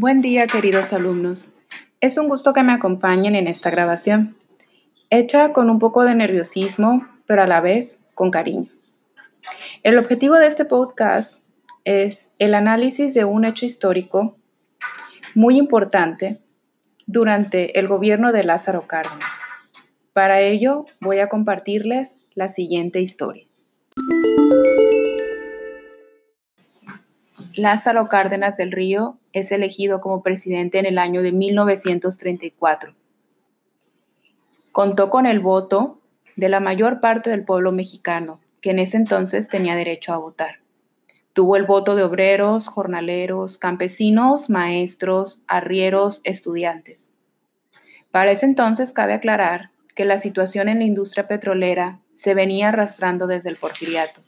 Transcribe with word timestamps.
Buen 0.00 0.22
día, 0.22 0.46
queridos 0.46 0.94
alumnos. 0.94 1.50
Es 2.00 2.16
un 2.16 2.26
gusto 2.26 2.54
que 2.54 2.62
me 2.62 2.72
acompañen 2.72 3.36
en 3.36 3.46
esta 3.46 3.68
grabación, 3.68 4.34
hecha 5.10 5.52
con 5.52 5.68
un 5.68 5.78
poco 5.78 6.04
de 6.04 6.14
nerviosismo, 6.14 7.06
pero 7.26 7.42
a 7.42 7.46
la 7.46 7.60
vez 7.60 8.06
con 8.14 8.30
cariño. 8.30 8.70
El 9.82 9.98
objetivo 9.98 10.36
de 10.36 10.46
este 10.46 10.64
podcast 10.64 11.50
es 11.84 12.32
el 12.38 12.54
análisis 12.54 13.12
de 13.12 13.26
un 13.26 13.44
hecho 13.44 13.66
histórico 13.66 14.38
muy 15.34 15.58
importante 15.58 16.40
durante 17.06 17.78
el 17.78 17.86
gobierno 17.86 18.32
de 18.32 18.42
Lázaro 18.42 18.86
Cárdenas. 18.86 19.34
Para 20.14 20.40
ello 20.40 20.86
voy 21.00 21.18
a 21.18 21.28
compartirles 21.28 22.22
la 22.32 22.48
siguiente 22.48 23.02
historia. 23.02 23.44
Lázaro 27.54 28.08
Cárdenas 28.08 28.56
del 28.56 28.70
Río 28.70 29.16
es 29.32 29.50
elegido 29.50 30.00
como 30.00 30.22
presidente 30.22 30.78
en 30.78 30.86
el 30.86 30.98
año 30.98 31.22
de 31.22 31.32
1934. 31.32 32.94
Contó 34.70 35.10
con 35.10 35.26
el 35.26 35.40
voto 35.40 36.00
de 36.36 36.48
la 36.48 36.60
mayor 36.60 37.00
parte 37.00 37.28
del 37.30 37.44
pueblo 37.44 37.72
mexicano, 37.72 38.40
que 38.60 38.70
en 38.70 38.78
ese 38.78 38.96
entonces 38.96 39.48
tenía 39.48 39.74
derecho 39.74 40.12
a 40.12 40.18
votar. 40.18 40.60
Tuvo 41.32 41.56
el 41.56 41.64
voto 41.64 41.96
de 41.96 42.04
obreros, 42.04 42.68
jornaleros, 42.68 43.58
campesinos, 43.58 44.48
maestros, 44.48 45.42
arrieros, 45.48 46.20
estudiantes. 46.24 47.14
Para 48.12 48.30
ese 48.30 48.46
entonces 48.46 48.92
cabe 48.92 49.14
aclarar 49.14 49.70
que 49.96 50.04
la 50.04 50.18
situación 50.18 50.68
en 50.68 50.78
la 50.78 50.84
industria 50.84 51.26
petrolera 51.26 52.00
se 52.12 52.34
venía 52.34 52.68
arrastrando 52.68 53.26
desde 53.26 53.48
el 53.48 53.56
porfiriato. 53.56 54.22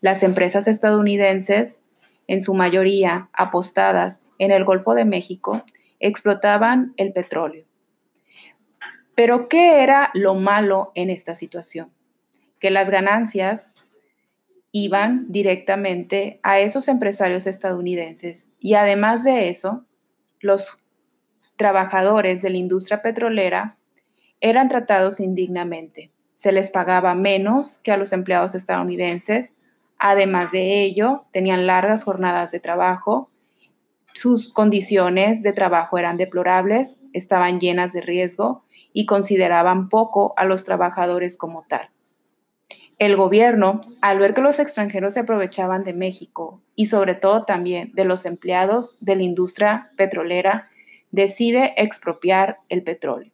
Las 0.00 0.22
empresas 0.22 0.68
estadounidenses 0.68 1.82
en 2.26 2.40
su 2.40 2.54
mayoría 2.54 3.28
apostadas 3.32 4.24
en 4.38 4.50
el 4.50 4.64
Golfo 4.64 4.94
de 4.94 5.04
México, 5.04 5.64
explotaban 6.00 6.94
el 6.96 7.12
petróleo. 7.12 7.64
Pero 9.14 9.48
¿qué 9.48 9.82
era 9.82 10.10
lo 10.14 10.34
malo 10.34 10.92
en 10.94 11.10
esta 11.10 11.34
situación? 11.34 11.92
Que 12.58 12.70
las 12.70 12.90
ganancias 12.90 13.74
iban 14.72 15.30
directamente 15.30 16.40
a 16.42 16.58
esos 16.58 16.88
empresarios 16.88 17.46
estadounidenses 17.46 18.48
y 18.58 18.74
además 18.74 19.22
de 19.22 19.50
eso, 19.50 19.84
los 20.40 20.82
trabajadores 21.56 22.42
de 22.42 22.50
la 22.50 22.56
industria 22.56 23.02
petrolera 23.02 23.76
eran 24.40 24.68
tratados 24.68 25.20
indignamente. 25.20 26.10
Se 26.32 26.50
les 26.50 26.70
pagaba 26.70 27.14
menos 27.14 27.78
que 27.78 27.92
a 27.92 27.96
los 27.96 28.12
empleados 28.12 28.54
estadounidenses 28.54 29.54
Además 30.04 30.50
de 30.50 30.82
ello, 30.82 31.26
tenían 31.30 31.68
largas 31.68 32.02
jornadas 32.02 32.50
de 32.50 32.58
trabajo, 32.58 33.30
sus 34.14 34.52
condiciones 34.52 35.44
de 35.44 35.52
trabajo 35.52 35.96
eran 35.96 36.16
deplorables, 36.16 36.98
estaban 37.12 37.60
llenas 37.60 37.92
de 37.92 38.00
riesgo 38.00 38.64
y 38.92 39.06
consideraban 39.06 39.88
poco 39.88 40.34
a 40.36 40.44
los 40.44 40.64
trabajadores 40.64 41.38
como 41.38 41.64
tal. 41.68 41.90
El 42.98 43.14
gobierno, 43.14 43.80
al 44.00 44.18
ver 44.18 44.34
que 44.34 44.40
los 44.40 44.58
extranjeros 44.58 45.14
se 45.14 45.20
aprovechaban 45.20 45.84
de 45.84 45.94
México 45.94 46.60
y 46.74 46.86
sobre 46.86 47.14
todo 47.14 47.44
también 47.44 47.92
de 47.92 48.04
los 48.04 48.26
empleados 48.26 48.98
de 48.98 49.14
la 49.14 49.22
industria 49.22 49.92
petrolera, 49.96 50.68
decide 51.12 51.74
expropiar 51.76 52.56
el 52.68 52.82
petróleo. 52.82 53.30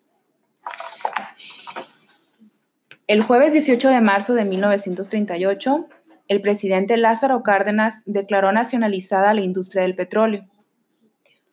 El 3.07 3.23
jueves 3.23 3.55
18 3.55 3.89
de 3.89 4.03
marzo 4.03 4.35
de 4.35 4.45
1938, 4.45 5.89
el 6.29 6.43
presidente 6.43 6.97
Lázaro 6.97 7.43
Cárdenas 7.43 8.03
declaró 8.07 8.53
nacionalizada 8.53 9.33
la 9.35 9.41
industria 9.41 9.83
del 9.83 9.95
petróleo. 9.95 10.43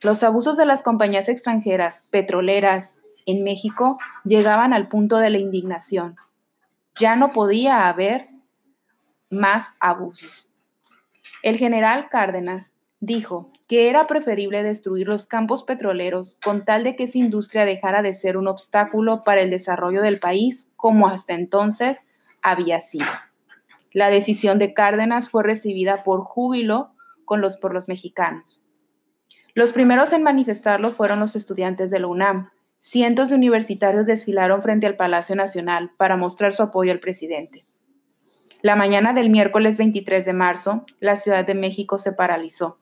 Los 0.01 0.21
abusos 0.21 0.57
de 0.57 0.65
las 0.65 0.83
compañías 0.83 1.29
extranjeras 1.29 2.03
petroleras 2.11 2.97
en 3.25 3.43
México 3.43 3.97
llegaban 4.25 4.73
al 4.73 4.87
punto 4.89 5.17
de 5.17 5.29
la 5.29 5.37
indignación. 5.37 6.15
Ya 6.99 7.15
no 7.15 7.31
podía 7.31 7.87
haber 7.87 8.27
más 9.29 9.73
abusos. 9.79 10.49
El 11.41 11.57
general 11.57 12.09
Cárdenas 12.09 12.75
dijo 12.99 13.51
que 13.67 13.89
era 13.89 14.07
preferible 14.07 14.61
destruir 14.61 15.07
los 15.07 15.25
campos 15.25 15.63
petroleros 15.63 16.37
con 16.43 16.65
tal 16.65 16.83
de 16.83 16.95
que 16.95 17.03
esa 17.03 17.17
industria 17.17 17.65
dejara 17.65 18.01
de 18.01 18.13
ser 18.13 18.37
un 18.37 18.47
obstáculo 18.47 19.23
para 19.23 19.41
el 19.41 19.49
desarrollo 19.49 20.01
del 20.01 20.19
país 20.19 20.71
como 20.75 21.07
hasta 21.07 21.33
entonces 21.33 22.03
había 22.41 22.79
sido. 22.79 23.07
La 23.95 24.09
decisión 24.09 24.59
de 24.59 24.73
Cárdenas 24.73 25.29
fue 25.29 25.41
recibida 25.41 26.03
por 26.03 26.25
júbilo 26.25 26.91
por 27.61 27.73
los 27.73 27.87
mexicanos. 27.87 28.61
Los 29.53 29.71
primeros 29.71 30.11
en 30.11 30.21
manifestarlo 30.21 30.91
fueron 30.91 31.21
los 31.21 31.37
estudiantes 31.37 31.91
de 31.91 31.99
la 31.99 32.07
UNAM. 32.07 32.49
Cientos 32.77 33.29
de 33.29 33.37
universitarios 33.37 34.05
desfilaron 34.05 34.61
frente 34.61 34.85
al 34.85 34.95
Palacio 34.95 35.37
Nacional 35.37 35.91
para 35.95 36.17
mostrar 36.17 36.51
su 36.53 36.61
apoyo 36.61 36.91
al 36.91 36.99
presidente. 36.99 37.65
La 38.61 38.75
mañana 38.75 39.13
del 39.13 39.29
miércoles 39.29 39.77
23 39.77 40.25
de 40.25 40.33
marzo, 40.33 40.85
la 40.99 41.15
Ciudad 41.15 41.45
de 41.45 41.55
México 41.55 41.97
se 41.97 42.11
paralizó. 42.11 42.77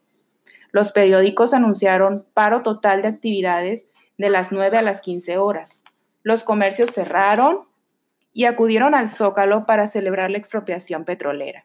Los 0.72 0.91
periódicos 0.94 1.53
anunciaron 1.53 2.25
paro 2.34 2.63
total 2.63 3.03
de 3.03 3.09
actividades 3.09 3.91
de 4.18 4.31
las 4.31 4.51
9 4.51 4.80
a 4.80 4.81
las 4.81 5.01
15 5.01 5.38
horas. 5.38 5.84
Los 6.24 6.44
comercios 6.44 6.90
cerraron 6.90 7.68
y 8.33 8.45
acudieron 8.45 8.95
al 8.95 9.09
Zócalo 9.09 9.66
para 9.66 9.88
celebrar 9.88 10.31
la 10.31 10.39
expropiación 10.39 11.05
petrolera. 11.05 11.63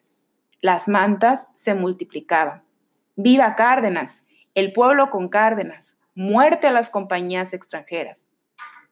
Las 0.61 0.87
mantas 0.87 1.49
se 1.55 1.73
multiplicaban. 1.73 2.63
¡Viva 3.15 3.55
Cárdenas! 3.55 4.23
El 4.53 4.71
pueblo 4.71 5.09
con 5.09 5.29
Cárdenas. 5.29 5.97
Muerte 6.15 6.67
a 6.67 6.71
las 6.71 6.89
compañías 6.89 7.53
extranjeras. 7.53 8.29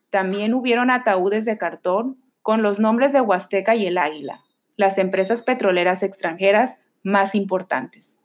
También 0.09 0.53
hubieron 0.53 0.89
ataúdes 0.89 1.45
de 1.45 1.57
cartón 1.57 2.17
con 2.41 2.63
los 2.63 2.79
nombres 2.79 3.11
de 3.13 3.21
Huasteca 3.21 3.75
y 3.75 3.85
el 3.85 3.97
Águila, 3.97 4.41
las 4.77 4.97
empresas 4.97 5.43
petroleras 5.43 6.01
extranjeras 6.01 6.79
más 7.03 7.35
importantes. 7.35 8.17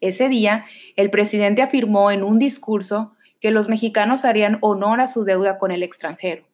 Ese 0.00 0.28
día, 0.28 0.66
el 0.96 1.10
presidente 1.10 1.62
afirmó 1.62 2.10
en 2.10 2.24
un 2.24 2.38
discurso 2.38 3.14
que 3.40 3.52
los 3.52 3.68
mexicanos 3.68 4.24
harían 4.24 4.58
honor 4.60 5.00
a 5.00 5.06
su 5.06 5.24
deuda 5.24 5.58
con 5.58 5.70
el 5.70 5.82
extranjero 5.82 6.44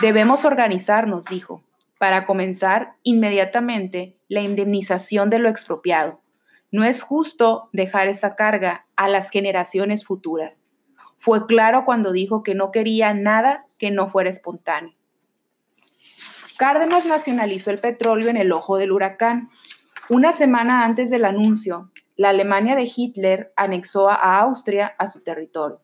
Debemos 0.00 0.44
organizarnos, 0.44 1.24
dijo, 1.24 1.64
para 1.98 2.24
comenzar 2.24 2.94
inmediatamente 3.02 4.16
la 4.28 4.40
indemnización 4.40 5.30
de 5.30 5.40
lo 5.40 5.48
expropiado. 5.48 6.20
No 6.70 6.84
es 6.84 7.02
justo 7.02 7.68
dejar 7.72 8.08
esa 8.08 8.36
carga 8.36 8.86
a 8.94 9.08
las 9.08 9.30
generaciones 9.30 10.06
futuras. 10.06 10.64
Fue 11.18 11.46
claro 11.46 11.84
cuando 11.84 12.12
dijo 12.12 12.42
que 12.42 12.54
no 12.54 12.70
quería 12.70 13.12
nada 13.12 13.60
que 13.78 13.90
no 13.90 14.08
fuera 14.08 14.30
espontáneo. 14.30 14.94
Cárdenas 16.56 17.04
nacionalizó 17.06 17.70
el 17.70 17.80
petróleo 17.80 18.30
en 18.30 18.36
el 18.36 18.52
ojo 18.52 18.78
del 18.78 18.92
huracán. 18.92 19.50
Una 20.08 20.32
semana 20.32 20.84
antes 20.84 21.10
del 21.10 21.24
anuncio, 21.24 21.90
la 22.16 22.28
Alemania 22.28 22.76
de 22.76 22.90
Hitler 22.94 23.52
anexó 23.56 24.08
a 24.08 24.38
Austria 24.38 24.94
a 24.98 25.08
su 25.08 25.22
territorio. 25.22 25.80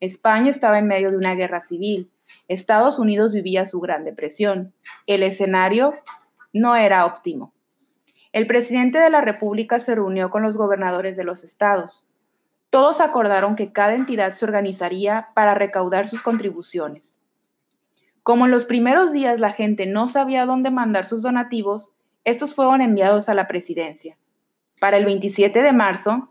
España 0.00 0.50
estaba 0.50 0.78
en 0.78 0.86
medio 0.86 1.10
de 1.10 1.16
una 1.16 1.34
guerra 1.34 1.60
civil 1.60 2.10
Estados 2.48 2.98
Unidos 2.98 3.32
vivía 3.32 3.66
su 3.66 3.80
Gran 3.80 4.04
Depresión. 4.04 4.72
El 5.06 5.22
escenario 5.22 5.94
no 6.52 6.76
era 6.76 7.06
óptimo. 7.06 7.52
El 8.32 8.46
presidente 8.46 8.98
de 8.98 9.10
la 9.10 9.20
República 9.20 9.80
se 9.80 9.94
reunió 9.94 10.30
con 10.30 10.42
los 10.42 10.56
gobernadores 10.56 11.16
de 11.16 11.24
los 11.24 11.42
estados. 11.44 12.06
Todos 12.70 13.00
acordaron 13.00 13.56
que 13.56 13.72
cada 13.72 13.94
entidad 13.94 14.32
se 14.32 14.44
organizaría 14.44 15.28
para 15.34 15.54
recaudar 15.54 16.08
sus 16.08 16.22
contribuciones. 16.22 17.18
Como 18.22 18.44
en 18.44 18.52
los 18.52 18.66
primeros 18.66 19.12
días 19.12 19.40
la 19.40 19.52
gente 19.52 19.86
no 19.86 20.06
sabía 20.06 20.46
dónde 20.46 20.70
mandar 20.70 21.06
sus 21.06 21.22
donativos, 21.22 21.90
estos 22.24 22.54
fueron 22.54 22.80
enviados 22.80 23.28
a 23.28 23.34
la 23.34 23.48
presidencia. 23.48 24.16
Para 24.78 24.98
el 24.98 25.04
27 25.04 25.62
de 25.62 25.72
marzo, 25.72 26.30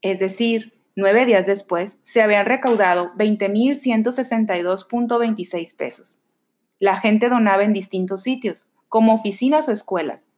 es 0.00 0.18
decir, 0.18 0.75
Nueve 0.98 1.26
días 1.26 1.46
después, 1.46 2.00
se 2.02 2.22
habían 2.22 2.46
recaudado 2.46 3.12
20.162.26 3.16 5.76
pesos. 5.76 6.18
La 6.78 6.96
gente 6.96 7.28
donaba 7.28 7.64
en 7.64 7.74
distintos 7.74 8.22
sitios, 8.22 8.70
como 8.88 9.12
oficinas 9.12 9.68
o 9.68 9.72
escuelas. 9.72 10.32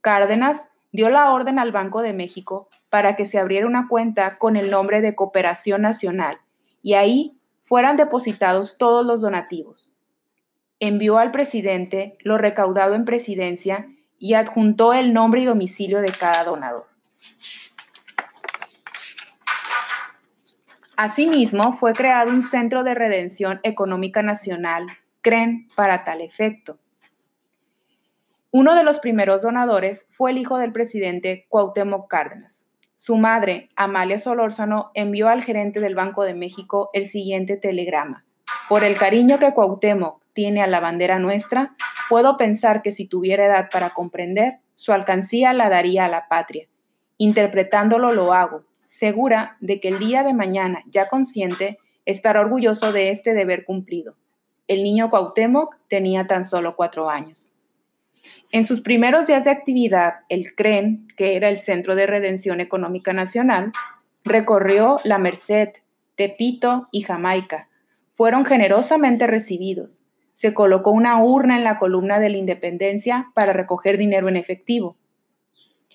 Cárdenas 0.00 0.68
dio 0.92 1.10
la 1.10 1.32
orden 1.32 1.58
al 1.58 1.72
Banco 1.72 2.00
de 2.00 2.12
México 2.12 2.68
para 2.90 3.16
que 3.16 3.26
se 3.26 3.40
abriera 3.40 3.66
una 3.66 3.88
cuenta 3.88 4.38
con 4.38 4.54
el 4.54 4.70
nombre 4.70 5.00
de 5.00 5.16
Cooperación 5.16 5.82
Nacional 5.82 6.38
y 6.80 6.94
ahí 6.94 7.36
fueran 7.64 7.96
depositados 7.96 8.78
todos 8.78 9.04
los 9.04 9.20
donativos. 9.20 9.92
Envió 10.78 11.18
al 11.18 11.32
presidente 11.32 12.16
lo 12.20 12.38
recaudado 12.38 12.94
en 12.94 13.04
presidencia 13.04 13.88
y 14.16 14.34
adjuntó 14.34 14.94
el 14.94 15.12
nombre 15.12 15.40
y 15.40 15.46
domicilio 15.46 16.00
de 16.00 16.12
cada 16.12 16.44
donador. 16.44 16.86
Asimismo, 21.00 21.76
fue 21.78 21.92
creado 21.92 22.32
un 22.32 22.42
Centro 22.42 22.82
de 22.82 22.92
Redención 22.92 23.60
Económica 23.62 24.20
Nacional, 24.20 24.88
CREN, 25.20 25.68
para 25.76 26.02
tal 26.02 26.20
efecto. 26.20 26.80
Uno 28.50 28.74
de 28.74 28.82
los 28.82 28.98
primeros 28.98 29.42
donadores 29.42 30.08
fue 30.10 30.32
el 30.32 30.38
hijo 30.38 30.58
del 30.58 30.72
presidente 30.72 31.46
Cuauhtémoc 31.50 32.10
Cárdenas, 32.10 32.68
Su 32.96 33.16
madre, 33.16 33.68
Amalia 33.76 34.18
Solórzano, 34.18 34.90
envió 34.92 35.28
al 35.28 35.44
gerente 35.44 35.78
del 35.78 35.94
Banco 35.94 36.24
de 36.24 36.34
México 36.34 36.90
el 36.92 37.06
siguiente 37.06 37.56
telegrama. 37.56 38.24
Por 38.68 38.82
el 38.82 38.96
cariño 38.96 39.38
que 39.38 39.54
Cuauhtémoc 39.54 40.20
tiene 40.32 40.62
a 40.62 40.66
la 40.66 40.80
bandera 40.80 41.20
nuestra, 41.20 41.76
puedo 42.08 42.36
pensar 42.36 42.82
que 42.82 42.90
si 42.90 43.06
tuviera 43.06 43.46
edad 43.46 43.68
para 43.70 43.90
comprender, 43.90 44.58
su 44.74 44.92
alcancía 44.92 45.52
la 45.52 45.68
daría 45.68 46.06
a 46.06 46.08
la 46.08 46.26
patria. 46.26 46.66
Interpretándolo 47.18 48.12
lo 48.12 48.32
hago, 48.32 48.64
segura 48.88 49.58
de 49.60 49.80
que 49.80 49.88
el 49.88 49.98
día 49.98 50.24
de 50.24 50.32
mañana, 50.32 50.82
ya 50.86 51.08
consciente, 51.08 51.78
estará 52.06 52.40
orgulloso 52.40 52.90
de 52.90 53.10
este 53.10 53.34
deber 53.34 53.66
cumplido. 53.66 54.16
El 54.66 54.82
niño 54.82 55.10
Cuauhtémoc 55.10 55.76
tenía 55.88 56.26
tan 56.26 56.46
solo 56.46 56.74
cuatro 56.74 57.10
años. 57.10 57.52
En 58.50 58.64
sus 58.64 58.80
primeros 58.80 59.26
días 59.26 59.44
de 59.44 59.50
actividad, 59.50 60.20
el 60.30 60.54
CREN, 60.54 61.06
que 61.18 61.36
era 61.36 61.50
el 61.50 61.58
Centro 61.58 61.96
de 61.96 62.06
Redención 62.06 62.60
Económica 62.60 63.12
Nacional, 63.12 63.72
recorrió 64.24 65.00
La 65.04 65.18
Merced, 65.18 65.68
Tepito 66.16 66.88
y 66.90 67.02
Jamaica. 67.02 67.68
Fueron 68.14 68.46
generosamente 68.46 69.26
recibidos. 69.26 70.02
Se 70.32 70.54
colocó 70.54 70.92
una 70.92 71.22
urna 71.22 71.58
en 71.58 71.64
la 71.64 71.78
columna 71.78 72.20
de 72.20 72.30
la 72.30 72.38
Independencia 72.38 73.30
para 73.34 73.52
recoger 73.52 73.98
dinero 73.98 74.30
en 74.30 74.36
efectivo. 74.36 74.96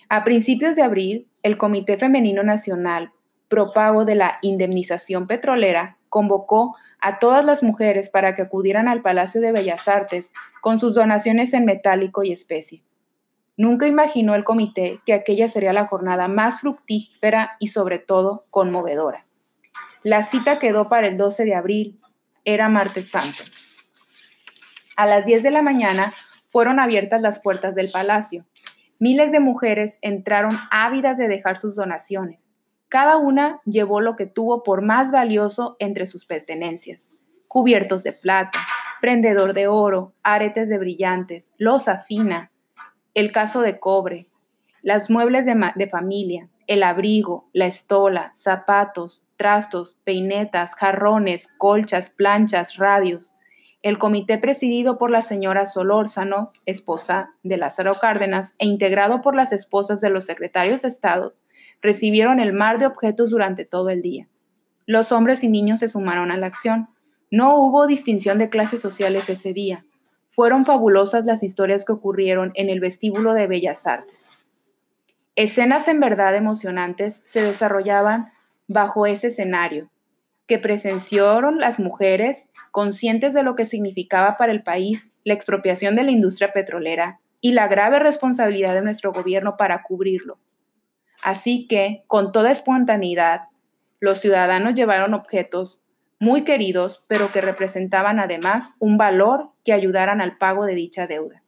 A 0.09 0.23
principios 0.23 0.75
de 0.75 0.83
abril, 0.83 1.27
el 1.43 1.57
Comité 1.57 1.97
Femenino 1.97 2.41
Nacional, 2.41 3.11
propago 3.47 4.05
de 4.05 4.15
la 4.15 4.39
indemnización 4.41 5.27
petrolera, 5.27 5.97
convocó 6.09 6.75
a 6.99 7.19
todas 7.19 7.45
las 7.45 7.61
mujeres 7.61 8.09
para 8.09 8.33
que 8.33 8.41
acudieran 8.41 8.87
al 8.87 9.01
Palacio 9.01 9.41
de 9.41 9.51
Bellas 9.51 9.87
Artes 9.87 10.31
con 10.61 10.79
sus 10.79 10.95
donaciones 10.95 11.53
en 11.53 11.65
metálico 11.65 12.23
y 12.23 12.31
especie. 12.31 12.81
Nunca 13.57 13.87
imaginó 13.87 14.33
el 14.33 14.43
comité 14.43 15.01
que 15.05 15.13
aquella 15.13 15.47
sería 15.47 15.73
la 15.73 15.85
jornada 15.85 16.27
más 16.27 16.61
fructífera 16.61 17.57
y 17.59 17.67
sobre 17.67 17.99
todo 17.99 18.45
conmovedora. 18.49 19.25
La 20.01 20.23
cita 20.23 20.59
quedó 20.59 20.89
para 20.89 21.07
el 21.07 21.17
12 21.17 21.45
de 21.45 21.55
abril, 21.55 21.99
era 22.45 22.69
martes 22.69 23.11
santo. 23.11 23.43
A 24.95 25.05
las 25.05 25.25
10 25.25 25.43
de 25.43 25.51
la 25.51 25.61
mañana 25.61 26.13
fueron 26.49 26.79
abiertas 26.79 27.21
las 27.21 27.39
puertas 27.39 27.75
del 27.75 27.91
palacio. 27.91 28.45
Miles 29.03 29.33
de 29.33 29.41
mujeres 29.41 29.99
entraron 30.01 30.53
ávidas 30.71 31.17
de 31.17 31.27
dejar 31.27 31.57
sus 31.57 31.75
donaciones. 31.75 32.49
Cada 32.87 33.17
una 33.17 33.59
llevó 33.65 33.99
lo 33.99 34.15
que 34.15 34.27
tuvo 34.27 34.63
por 34.63 34.81
más 34.81 35.11
valioso 35.11 35.75
entre 35.79 36.05
sus 36.05 36.25
pertenencias. 36.25 37.11
Cubiertos 37.49 38.03
de 38.03 38.13
plata, 38.13 38.59
prendedor 39.01 39.53
de 39.53 39.67
oro, 39.67 40.13
aretes 40.23 40.69
de 40.69 40.77
brillantes, 40.77 41.53
losa 41.57 41.99
fina, 41.99 42.49
el 43.13 43.33
caso 43.33 43.59
de 43.59 43.77
cobre, 43.77 44.27
las 44.81 45.09
muebles 45.09 45.45
de, 45.45 45.71
de 45.75 45.87
familia, 45.87 46.47
el 46.67 46.81
abrigo, 46.81 47.49
la 47.51 47.65
estola, 47.65 48.31
zapatos, 48.33 49.25
trastos, 49.35 49.99
peinetas, 50.05 50.75
jarrones, 50.75 51.49
colchas, 51.57 52.09
planchas, 52.09 52.77
radios. 52.77 53.35
El 53.83 53.97
comité 53.97 54.37
presidido 54.37 54.97
por 54.97 55.09
la 55.09 55.21
señora 55.21 55.65
Solórzano, 55.65 56.53
esposa 56.65 57.31
de 57.43 57.57
Lázaro 57.57 57.95
Cárdenas, 57.95 58.55
e 58.57 58.65
integrado 58.65 59.21
por 59.21 59.35
las 59.35 59.51
esposas 59.51 59.99
de 59.99 60.09
los 60.09 60.25
secretarios 60.25 60.83
de 60.83 60.87
Estado, 60.87 61.33
recibieron 61.81 62.39
el 62.39 62.53
mar 62.53 62.79
de 62.79 62.85
objetos 62.85 63.31
durante 63.31 63.65
todo 63.65 63.89
el 63.89 64.01
día. 64.01 64.29
Los 64.85 65.11
hombres 65.11 65.43
y 65.43 65.49
niños 65.49 65.81
se 65.81 65.89
sumaron 65.89 66.31
a 66.31 66.37
la 66.37 66.47
acción. 66.47 66.87
No 67.29 67.57
hubo 67.57 67.85
distinción 67.85 68.39
de 68.39 68.49
clases 68.49 68.79
sociales 68.79 69.29
ese 69.29 69.51
día. 69.51 69.83
Fueron 70.31 70.65
fabulosas 70.65 71.25
las 71.25 71.43
historias 71.43 71.83
que 71.83 71.91
ocurrieron 71.91 72.53
en 72.55 72.69
el 72.69 72.79
vestíbulo 72.79 73.33
de 73.33 73.47
Bellas 73.47 73.85
Artes. 73.85 74.45
Escenas 75.35 75.89
en 75.89 75.99
verdad 75.99 76.35
emocionantes 76.35 77.21
se 77.25 77.41
desarrollaban 77.41 78.31
bajo 78.69 79.05
ese 79.07 79.27
escenario, 79.27 79.89
que 80.47 80.57
presenciaron 80.57 81.59
las 81.59 81.79
mujeres 81.79 82.49
conscientes 82.73 83.35
de 83.35 83.43
lo 83.43 83.53
que 83.53 83.65
significaba 83.65 84.35
para 84.35 84.51
el 84.51 84.63
país 84.63 85.11
la 85.23 85.35
expropiación 85.35 85.95
de 85.95 86.01
la 86.01 86.09
industria 86.09 86.53
petrolera 86.53 87.19
y 87.39 87.51
la 87.51 87.67
grave 87.67 87.99
responsabilidad 87.99 88.73
de 88.73 88.81
nuestro 88.81 89.13
gobierno 89.13 89.57
para 89.57 89.83
cubrirlo. 89.83 90.39
Así 91.21 91.67
que, 91.67 92.03
con 92.07 92.31
toda 92.31 92.49
espontaneidad, 92.49 93.41
los 93.99 94.19
ciudadanos 94.19 94.73
llevaron 94.73 95.13
objetos 95.13 95.83
muy 96.19 96.45
queridos, 96.45 97.05
pero 97.07 97.31
que 97.31 97.41
representaban 97.41 98.19
además 98.19 98.71
un 98.79 98.97
valor 98.97 99.51
que 99.63 99.73
ayudaran 99.73 100.19
al 100.19 100.39
pago 100.39 100.65
de 100.65 100.73
dicha 100.73 101.05
deuda. 101.05 101.43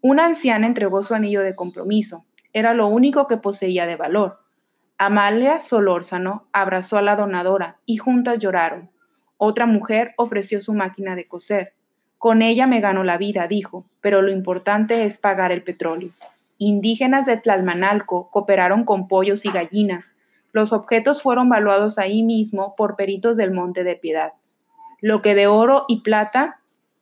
Una 0.00 0.26
anciana 0.26 0.68
entregó 0.68 1.02
su 1.02 1.14
anillo 1.14 1.42
de 1.42 1.56
compromiso, 1.56 2.24
era 2.52 2.72
lo 2.72 2.86
único 2.86 3.26
que 3.26 3.36
poseía 3.36 3.84
de 3.86 3.96
valor. 3.96 4.38
Amalia 4.96 5.58
Solórzano 5.58 6.46
abrazó 6.52 6.98
a 6.98 7.02
la 7.02 7.16
donadora 7.16 7.80
y 7.84 7.96
juntas 7.96 8.38
lloraron. 8.38 8.92
Otra 9.38 9.66
mujer 9.66 10.14
ofreció 10.16 10.60
su 10.60 10.74
máquina 10.74 11.14
de 11.14 11.26
coser. 11.26 11.74
Con 12.18 12.42
ella 12.42 12.66
me 12.66 12.80
gano 12.80 13.04
la 13.04 13.18
vida, 13.18 13.46
dijo, 13.46 13.86
pero 14.00 14.22
lo 14.22 14.32
importante 14.32 15.04
es 15.04 15.18
pagar 15.18 15.52
el 15.52 15.62
petróleo. 15.62 16.10
Indígenas 16.58 17.26
de 17.26 17.36
Tlalmanalco 17.36 18.30
cooperaron 18.30 18.84
con 18.84 19.08
pollos 19.08 19.44
y 19.44 19.50
gallinas. 19.50 20.16
Los 20.52 20.72
objetos 20.72 21.20
fueron 21.20 21.50
valuados 21.50 21.98
ahí 21.98 22.22
mismo 22.22 22.74
por 22.76 22.96
peritos 22.96 23.36
del 23.36 23.50
Monte 23.50 23.84
de 23.84 23.96
Piedad. 23.96 24.32
Lo 25.02 25.20
que 25.20 25.34
de 25.34 25.46
oro 25.46 25.84
y 25.88 26.00
plata 26.00 26.60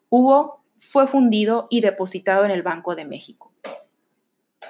hubo 0.09 0.65
fue 0.77 1.07
fundido 1.07 1.69
y 1.71 1.81
depositado 1.81 2.45
en 2.45 2.51
el 2.51 2.63
Banco 2.63 2.97
de 2.97 3.05
México. 3.05 3.53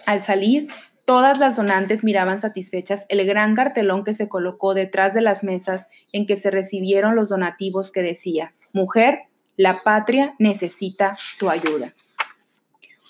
Al 0.04 0.20
salir, 0.20 0.68
todas 1.04 1.38
las 1.38 1.56
donantes 1.56 2.04
miraban 2.04 2.40
satisfechas 2.40 3.06
el 3.08 3.24
gran 3.26 3.54
cartelón 3.54 4.04
que 4.04 4.14
se 4.14 4.28
colocó 4.28 4.74
detrás 4.74 5.14
de 5.14 5.20
las 5.20 5.44
mesas 5.44 5.88
en 6.12 6.26
que 6.26 6.36
se 6.36 6.50
recibieron 6.50 7.16
los 7.16 7.28
donativos 7.28 7.92
que 7.92 8.02
decía, 8.02 8.54
Mujer, 8.72 9.20
la 9.56 9.82
patria 9.82 10.34
necesita 10.38 11.12
tu 11.38 11.48
ayuda. 11.48 11.92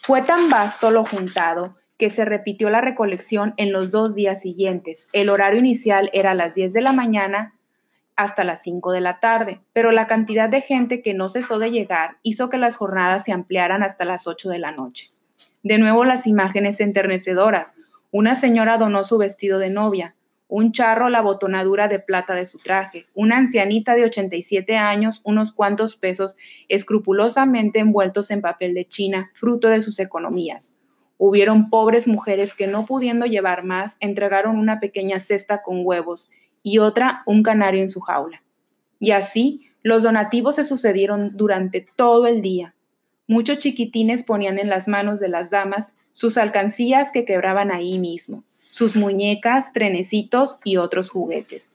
Fue 0.02 0.23
tan 0.23 0.50
vasto 0.50 0.91
lo 0.91 1.05
juntado 1.06 1.76
que 1.96 2.11
se 2.11 2.25
repitió 2.25 2.69
la 2.69 2.81
recolección 2.81 3.55
en 3.56 3.73
los 3.73 3.91
dos 3.91 4.14
días 4.14 4.43
siguientes. 4.43 5.08
El 5.12 5.31
horario 5.31 5.61
inicial 5.61 6.11
era 6.12 6.32
a 6.32 6.35
las 6.35 6.55
10 6.55 6.73
de 6.75 6.81
la 6.82 6.93
mañana 6.93 7.55
hasta 8.17 8.44
las 8.44 8.62
5 8.62 8.93
de 8.93 9.00
la 9.00 9.20
tarde, 9.20 9.61
pero 9.73 9.90
la 9.90 10.06
cantidad 10.06 10.49
de 10.49 10.61
gente 10.61 11.02
que 11.02 11.14
no 11.14 11.29
cesó 11.29 11.58
de 11.58 11.70
llegar 11.70 12.19
hizo 12.23 12.50
que 12.50 12.58
las 12.58 12.76
jornadas 12.76 13.25
se 13.25 13.32
ampliaran 13.32 13.82
hasta 13.82 14.05
las 14.05 14.26
8 14.26 14.50
de 14.50 14.58
la 14.58 14.73
noche. 14.73 15.13
De 15.64 15.78
nuevo 15.78 16.05
las 16.05 16.26
imágenes 16.26 16.78
enternecedoras. 16.78 17.76
Una 18.11 18.34
señora 18.34 18.76
donó 18.76 19.02
su 19.02 19.16
vestido 19.16 19.58
de 19.58 19.70
novia, 19.70 20.14
un 20.46 20.72
charro 20.72 21.08
la 21.08 21.22
botonadura 21.22 21.88
de 21.88 21.99
plata 21.99 22.34
de 22.34 22.44
su 22.44 22.58
traje, 22.58 23.06
una 23.14 23.38
ancianita 23.38 23.94
de 23.94 24.04
87 24.04 24.76
años 24.76 25.23
unos 25.25 25.52
cuantos 25.52 25.97
pesos 25.97 26.37
escrupulosamente 26.68 27.78
envueltos 27.78 28.30
en 28.30 28.42
papel 28.42 28.75
de 28.75 28.85
China, 28.85 29.30
fruto 29.33 29.68
de 29.68 29.80
sus 29.80 30.00
economías. 30.00 30.83
Hubieron 31.16 31.71
pobres 31.71 32.06
mujeres 32.06 32.52
que 32.52 32.66
no 32.66 32.85
pudiendo 32.85 33.25
llevar 33.25 33.64
más, 33.64 33.97
entregaron 34.00 34.59
una 34.59 34.80
pequeña 34.80 35.18
cesta 35.18 35.62
con 35.62 35.80
huevos 35.83 36.28
y 36.62 36.76
otra 36.76 37.23
un 37.25 37.42
canario 37.42 37.80
en 37.80 37.88
su 37.88 38.00
jaula. 38.00 38.42
Y 39.00 39.12
así 39.12 39.71
los 39.83 40.02
donativos 40.02 40.56
se 40.56 40.64
sucedieron 40.64 41.38
durante 41.38 41.87
todo 41.97 42.26
el 42.26 42.42
día. 42.42 42.74
Muchos 43.26 43.59
chiquitines 43.59 44.25
ponían 44.25 44.59
en 44.59 44.69
las 44.69 44.88
manos 44.88 45.21
de 45.21 45.28
las 45.28 45.50
damas 45.50 45.97
sus 46.12 46.37
alcancías 46.37 47.11
que 47.12 47.25
quebraban 47.25 47.71
ahí 47.71 47.99
mismo 47.99 48.45
sus 48.75 48.97
muñecas, 48.97 49.73
trenecitos 49.73 50.59
y 50.64 50.78
otros 50.78 51.09
juguetes. 51.09 51.73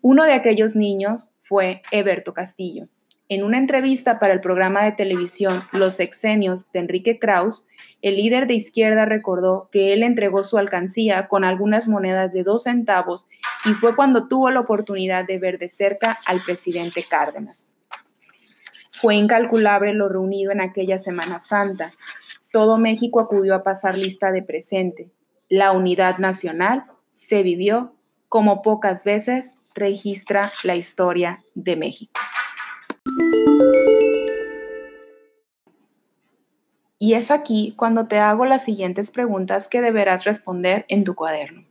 Uno 0.00 0.22
de 0.22 0.32
aquellos 0.32 0.76
niños 0.76 1.30
fue 1.42 1.82
Eberto 1.90 2.32
Castillo. 2.32 2.86
En 3.28 3.42
una 3.42 3.58
entrevista 3.58 4.20
para 4.20 4.32
el 4.32 4.40
programa 4.40 4.84
de 4.84 4.92
televisión 4.92 5.64
Los 5.72 5.98
Exenios 5.98 6.70
de 6.70 6.78
Enrique 6.78 7.18
Kraus, 7.18 7.66
el 8.00 8.14
líder 8.14 8.46
de 8.46 8.54
izquierda 8.54 9.06
recordó 9.06 9.68
que 9.72 9.92
él 9.92 10.04
entregó 10.04 10.44
su 10.44 10.56
alcancía 10.56 11.26
con 11.26 11.42
algunas 11.42 11.88
monedas 11.88 12.32
de 12.32 12.44
dos 12.44 12.62
centavos 12.62 13.26
y 13.64 13.70
fue 13.70 13.96
cuando 13.96 14.28
tuvo 14.28 14.50
la 14.50 14.60
oportunidad 14.60 15.26
de 15.26 15.40
ver 15.40 15.58
de 15.58 15.68
cerca 15.68 16.16
al 16.26 16.38
presidente 16.42 17.02
Cárdenas. 17.02 17.76
Fue 19.00 19.16
incalculable 19.16 19.92
lo 19.94 20.08
reunido 20.08 20.52
en 20.52 20.60
aquella 20.60 20.98
Semana 20.98 21.38
Santa. 21.38 21.92
Todo 22.52 22.78
México 22.78 23.20
acudió 23.20 23.54
a 23.54 23.62
pasar 23.62 23.98
lista 23.98 24.30
de 24.32 24.42
presente 24.42 25.10
la 25.48 25.72
unidad 25.72 26.18
nacional 26.18 26.84
se 27.12 27.42
vivió 27.42 27.94
como 28.28 28.62
pocas 28.62 29.04
veces 29.04 29.54
registra 29.74 30.50
la 30.64 30.74
historia 30.74 31.44
de 31.54 31.76
México. 31.76 32.20
Y 36.98 37.14
es 37.14 37.30
aquí 37.30 37.74
cuando 37.76 38.08
te 38.08 38.18
hago 38.18 38.46
las 38.46 38.64
siguientes 38.64 39.10
preguntas 39.10 39.68
que 39.68 39.82
deberás 39.82 40.24
responder 40.24 40.86
en 40.88 41.04
tu 41.04 41.14
cuaderno. 41.14 41.64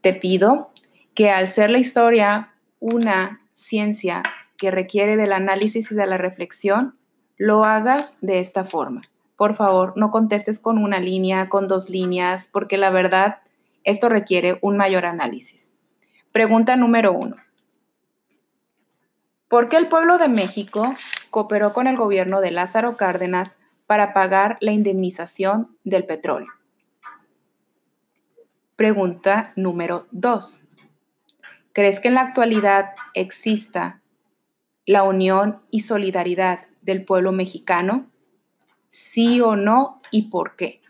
Te 0.00 0.12
pido 0.12 0.70
que 1.14 1.30
al 1.30 1.46
ser 1.46 1.70
la 1.70 1.78
historia 1.78 2.54
una 2.78 3.40
ciencia 3.50 4.22
que 4.56 4.70
requiere 4.70 5.16
del 5.16 5.32
análisis 5.32 5.90
y 5.90 5.94
de 5.94 6.06
la 6.06 6.18
reflexión, 6.18 6.96
lo 7.36 7.64
hagas 7.64 8.18
de 8.20 8.40
esta 8.40 8.64
forma 8.64 9.02
por 9.36 9.56
favor, 9.56 9.94
no 9.96 10.10
contestes 10.10 10.60
con 10.60 10.78
una 10.78 11.00
línea, 11.00 11.48
con 11.48 11.66
dos 11.66 11.90
líneas, 11.90 12.48
porque 12.52 12.76
la 12.76 12.90
verdad 12.90 13.38
Esto 13.86 14.08
requiere 14.08 14.58
un 14.62 14.78
mayor 14.78 15.04
análisis. 15.04 15.74
Pregunta 16.32 16.74
número 16.74 17.12
uno. 17.12 17.36
¿Por 19.46 19.68
qué 19.68 19.76
el 19.76 19.88
pueblo 19.88 20.16
de 20.16 20.28
México 20.28 20.94
cooperó 21.28 21.74
con 21.74 21.86
el 21.86 21.98
gobierno 21.98 22.40
de 22.40 22.50
Lázaro 22.50 22.96
Cárdenas 22.96 23.58
para 23.86 24.14
pagar 24.14 24.56
la 24.60 24.72
indemnización 24.72 25.76
del 25.84 26.06
petróleo? 26.06 26.48
Pregunta 28.74 29.52
número 29.54 30.06
2. 30.12 30.64
¿Crees 31.74 32.00
que 32.00 32.08
en 32.08 32.14
la 32.14 32.22
actualidad 32.22 32.94
exista 33.12 34.00
la 34.86 35.04
unión 35.04 35.62
y 35.70 35.80
solidaridad 35.80 36.66
del 36.82 37.04
pueblo 37.04 37.32
mexicano? 37.32 38.10
¿Sí 38.88 39.40
o 39.40 39.56
no 39.56 40.00
y 40.10 40.28
por 40.30 40.56
qué? 40.56 40.80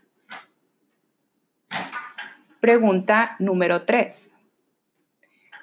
Pregunta 2.60 3.36
número 3.38 3.82
3. 3.82 4.32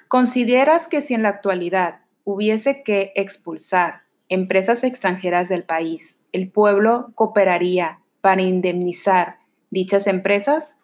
¿Consideras 0.08 0.88
que 0.88 1.00
si 1.00 1.14
en 1.14 1.22
la 1.22 1.30
actualidad 1.30 2.02
hubiese 2.24 2.82
que 2.82 3.12
expulsar 3.16 4.02
empresas 4.28 4.84
extranjeras 4.84 5.48
del 5.48 5.64
país, 5.64 6.16
el 6.32 6.50
pueblo 6.50 7.12
cooperaría 7.14 8.00
para 8.20 8.42
indemnizar 8.42 9.38
dichas 9.70 10.06
empresas? 10.06 10.74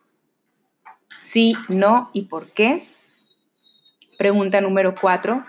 Sí, 1.19 1.55
no 1.69 2.11
y 2.12 2.23
por 2.23 2.50
qué. 2.50 2.87
Pregunta 4.19 4.61
número 4.61 4.95
cuatro. 5.00 5.45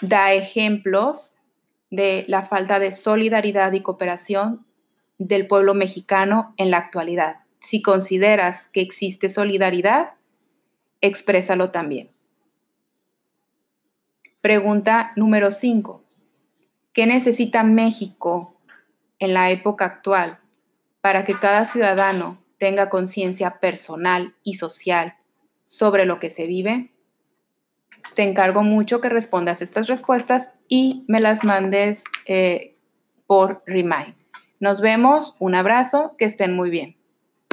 Da 0.00 0.32
ejemplos 0.32 1.38
de 1.90 2.24
la 2.28 2.44
falta 2.44 2.78
de 2.78 2.92
solidaridad 2.92 3.72
y 3.72 3.82
cooperación 3.82 4.66
del 5.18 5.46
pueblo 5.46 5.74
mexicano 5.74 6.54
en 6.56 6.70
la 6.70 6.78
actualidad. 6.78 7.40
Si 7.58 7.82
consideras 7.82 8.68
que 8.68 8.80
existe 8.80 9.28
solidaridad, 9.28 10.14
exprésalo 11.00 11.70
también. 11.70 12.10
Pregunta 14.40 15.12
número 15.16 15.50
5. 15.50 16.02
¿Qué 16.94 17.06
necesita 17.06 17.62
México 17.62 18.58
en 19.18 19.34
la 19.34 19.50
época 19.50 19.84
actual 19.84 20.40
para 21.02 21.24
que 21.26 21.34
cada 21.34 21.66
ciudadano 21.66 22.42
tenga 22.58 22.88
conciencia 22.88 23.60
personal 23.60 24.34
y 24.42 24.54
social 24.54 25.16
sobre 25.64 26.06
lo 26.06 26.18
que 26.18 26.30
se 26.30 26.46
vive? 26.46 26.90
Te 28.14 28.22
encargo 28.22 28.62
mucho 28.62 29.00
que 29.00 29.08
respondas 29.08 29.62
estas 29.62 29.86
respuestas 29.86 30.54
y 30.68 31.04
me 31.08 31.20
las 31.20 31.44
mandes 31.44 32.04
eh, 32.26 32.76
por 33.26 33.62
Remind. 33.66 34.14
Nos 34.58 34.80
vemos, 34.80 35.36
un 35.38 35.54
abrazo, 35.54 36.14
que 36.18 36.26
estén 36.26 36.54
muy 36.54 36.70
bien. 36.70 36.99